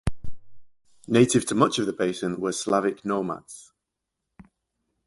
Native 1.07 1.45
to 1.45 1.53
much 1.53 1.77
of 1.77 1.85
the 1.85 1.93
basin 1.93 2.41
were 2.41 2.53
Slavic 2.53 3.05
nomads. 3.05 3.71